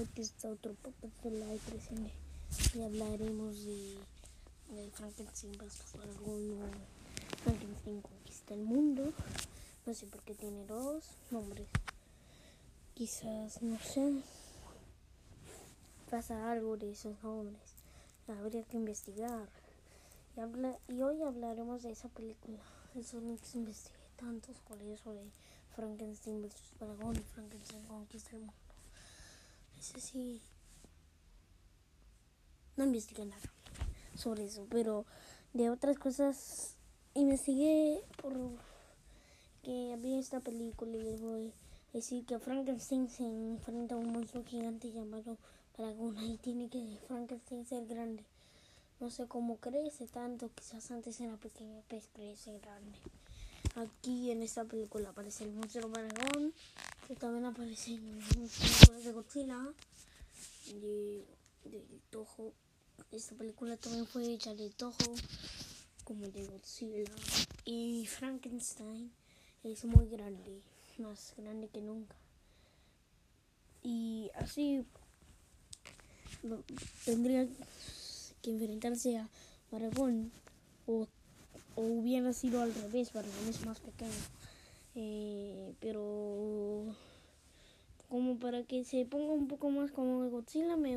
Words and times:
este 0.00 0.48
otro 0.48 0.72
podcast 0.74 1.22
de 1.24 1.30
la 1.30 1.46
presente 1.68 2.10
y 2.74 2.82
hablaremos 2.82 3.64
de, 3.66 3.98
de 4.74 4.90
Frankenstein 4.92 5.52
vs. 5.58 5.92
Dragón 5.92 6.62
o 6.62 7.36
Frankenstein 7.42 8.00
conquista 8.00 8.54
el 8.54 8.62
mundo. 8.62 9.12
No 9.84 9.92
sé 9.92 10.06
por 10.06 10.22
qué 10.22 10.34
tiene 10.34 10.64
dos 10.64 11.04
nombres. 11.30 11.68
Quizás, 12.94 13.60
no 13.60 13.78
sé, 13.78 14.22
pasa 16.10 16.50
algo 16.50 16.78
de 16.78 16.92
esos 16.92 17.22
nombres. 17.22 17.60
Habría 18.26 18.62
que 18.64 18.78
investigar. 18.78 19.48
Y, 20.34 20.40
habla, 20.40 20.78
y 20.88 21.02
hoy 21.02 21.20
hablaremos 21.22 21.82
de 21.82 21.90
esa 21.90 22.08
película. 22.08 22.58
Eso 22.94 23.20
no 23.20 23.28
investigué 23.28 23.74
tanto 24.16 24.48
sobre 24.66 24.94
eso 24.94 25.12
de 25.12 25.28
Frankenstein 25.76 26.40
vs. 26.40 26.54
Dragón 26.78 27.16
y 27.16 27.34
Frankenstein 27.34 27.84
conquista 27.84 28.30
el 28.30 28.40
mundo. 28.40 28.54
Ese 29.80 29.98
sí. 29.98 30.42
No 32.76 32.84
investigué 32.84 33.24
nada 33.24 33.40
sobre 34.14 34.44
eso, 34.44 34.66
pero 34.68 35.06
de 35.54 35.70
otras 35.70 35.98
cosas 35.98 36.76
investigué 37.14 38.02
por 38.20 38.34
que 39.62 39.94
había 39.94 40.18
esta 40.18 40.40
película 40.40 40.96
y 40.98 41.16
voy 41.16 41.48
a 41.48 41.96
decir 41.96 42.26
que 42.26 42.38
Frankenstein 42.38 43.08
se 43.08 43.24
enfrenta 43.24 43.94
a 43.94 43.98
un 43.98 44.12
monstruo 44.12 44.44
gigante 44.44 44.92
llamado 44.92 45.38
Dragón 45.78 46.16
y 46.18 46.36
tiene 46.36 46.68
que 46.68 46.98
Frankenstein 47.08 47.64
ser 47.64 47.86
grande. 47.86 48.22
No 49.00 49.08
sé 49.10 49.26
cómo 49.28 49.56
crece 49.56 50.06
tanto, 50.08 50.50
quizás 50.54 50.90
antes 50.90 51.18
era 51.22 51.38
pequeño, 51.38 51.82
pues 51.88 52.06
crece 52.12 52.58
grande. 52.58 52.98
Aquí 53.76 54.30
en 54.30 54.42
esta 54.42 54.64
película 54.64 55.08
aparece 55.08 55.44
el 55.44 55.52
monstruo 55.52 55.88
dragón, 55.88 56.52
también 57.20 57.44
aparece 57.44 57.92
en 57.92 58.18
películas 58.18 59.04
de 59.04 59.12
Godzilla, 59.12 59.74
de, 60.66 61.24
de 61.64 62.00
Toho. 62.10 62.52
Esta 63.12 63.34
película 63.36 63.76
también 63.76 64.06
fue 64.06 64.32
hecha 64.32 64.54
de 64.54 64.70
Toho, 64.70 64.96
como 66.04 66.26
de 66.26 66.46
Godzilla. 66.46 67.04
Y 67.64 68.06
Frankenstein 68.06 69.12
es 69.62 69.84
muy 69.84 70.08
grande, 70.08 70.62
más 70.98 71.34
grande 71.36 71.68
que 71.68 71.80
nunca. 71.80 72.16
Y 73.82 74.30
así 74.34 74.84
tendría 77.04 77.46
que 78.42 78.50
enfrentarse 78.50 79.18
a 79.18 79.28
Dragón 79.70 80.32
o 80.86 81.06
o 81.76 81.82
hubiera 81.82 82.32
sido 82.32 82.62
al 82.62 82.74
revés, 82.74 83.12
Baragón 83.12 83.48
es 83.48 83.64
más 83.64 83.80
pequeño. 83.80 84.10
Eh, 84.96 85.74
pero 85.80 86.02
que 88.66 88.84
se 88.84 89.04
ponga 89.04 89.32
un 89.32 89.48
poco 89.48 89.70
más 89.70 89.90
como 89.90 90.28
Godzilla, 90.28 90.76
me, 90.76 90.96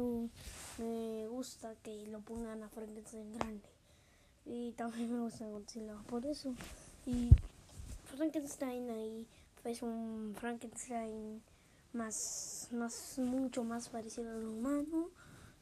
me 0.77 1.27
gusta 1.27 1.75
que 1.83 2.05
lo 2.07 2.21
pongan 2.21 2.63
a 2.63 2.69
Frankenstein 2.69 3.33
grande. 3.33 3.69
Y 4.45 4.71
también 4.73 5.13
me 5.13 5.21
gusta 5.21 5.47
Godzilla, 5.47 5.95
por 6.07 6.25
eso. 6.25 6.53
Y 7.05 7.29
Frankenstein 8.05 8.89
ahí 8.89 9.27
es 9.63 9.81
un 9.81 10.35
Frankenstein 10.37 11.41
más, 11.93 12.67
más 12.71 13.17
mucho 13.17 13.63
más 13.63 13.89
parecido 13.89 14.31
al 14.31 14.45
humano. 14.45 15.09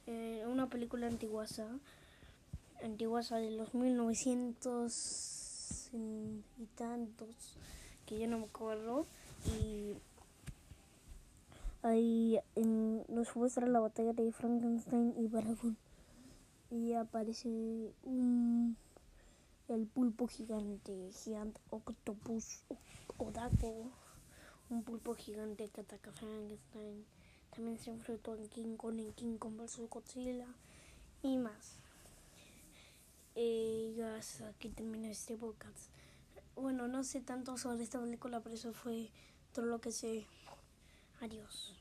Eh, 0.08 0.44
una 0.48 0.68
película 0.68 1.08
antigua 1.08 1.46
antiguas 2.84 3.30
de 3.30 3.52
los 3.52 3.74
1900 3.74 5.90
y 5.94 6.66
tantos 6.76 7.58
que 8.06 8.18
yo 8.18 8.28
no 8.28 8.40
me 8.40 8.46
acuerdo 8.46 9.06
y 9.46 9.94
ahí 11.84 12.40
nos 13.08 13.36
muestra 13.36 13.68
la 13.68 13.80
batalla 13.80 14.14
de 14.14 14.32
Frankenstein 14.32 15.14
y 15.18 15.28
Baragón 15.28 15.78
y 16.70 16.94
aparece 16.94 17.94
un 18.04 18.78
el 19.68 19.88
pulpo 19.88 20.28
gigante 20.28 21.12
gigante 21.12 21.60
octopus 21.70 22.64
daco 23.34 23.92
un 24.70 24.84
pulpo 24.84 25.16
gigante 25.16 25.70
que 25.70 25.82
ataca 25.82 26.10
a 26.10 26.14
Frankenstein 26.14 27.06
también 27.56 27.78
se 27.78 27.92
enfrentó 27.92 28.36
en 28.36 28.48
King 28.50 28.76
Kong 28.76 29.00
en 29.00 29.14
King 29.14 29.38
Kong 29.38 29.58
vs 29.58 29.90
Godzilla 29.90 30.48
y 31.24 31.38
más 31.38 31.82
eh, 33.36 33.94
y 33.96 34.02
hasta 34.02 34.50
aquí 34.50 34.70
termina 34.70 35.10
este 35.10 35.38
podcast. 35.38 35.90
Bueno, 36.56 36.88
no 36.88 37.04
sé 37.04 37.22
tanto 37.22 37.58
sobre 37.58 37.84
esta 37.84 38.00
película, 38.00 38.42
pero 38.42 38.56
eso 38.56 38.74
fue 38.74 39.10
todo 39.54 39.66
lo 39.66 39.80
que 39.80 39.92
sé. 39.92 40.26
Adiós. 41.22 41.72